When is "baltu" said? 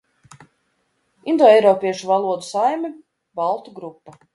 3.43-3.81